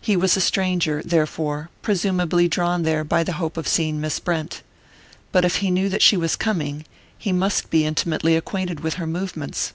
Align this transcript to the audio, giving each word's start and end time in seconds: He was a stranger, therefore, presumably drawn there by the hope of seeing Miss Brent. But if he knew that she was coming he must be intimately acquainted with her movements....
He 0.00 0.16
was 0.16 0.34
a 0.34 0.40
stranger, 0.40 1.02
therefore, 1.04 1.68
presumably 1.82 2.48
drawn 2.48 2.84
there 2.84 3.04
by 3.04 3.22
the 3.22 3.34
hope 3.34 3.58
of 3.58 3.68
seeing 3.68 4.00
Miss 4.00 4.18
Brent. 4.18 4.62
But 5.30 5.44
if 5.44 5.56
he 5.56 5.70
knew 5.70 5.90
that 5.90 6.00
she 6.00 6.16
was 6.16 6.36
coming 6.36 6.86
he 7.18 7.32
must 7.32 7.68
be 7.68 7.84
intimately 7.84 8.34
acquainted 8.34 8.80
with 8.80 8.94
her 8.94 9.06
movements.... 9.06 9.74